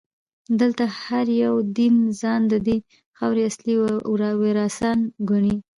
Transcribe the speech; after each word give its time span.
دلته 0.59 0.83
هر 1.03 1.25
یو 1.43 1.55
دین 1.77 1.95
ځان 2.21 2.41
ددې 2.53 2.77
خاورې 3.17 3.41
اصلي 3.49 3.75
وارثان 4.41 4.99
ګڼي. 5.29 5.55